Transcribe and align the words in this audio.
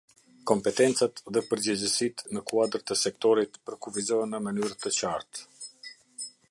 Kompetencat 0.51 1.19
dhe 1.35 1.43
përgjegjësitë 1.49 2.33
në 2.37 2.43
kuadër 2.53 2.85
të 2.91 2.99
sektorit 3.03 3.61
përkufizohen 3.71 4.35
në 4.37 4.43
mënyrë 4.49 4.79
të 4.85 4.95
qartë. 5.01 5.49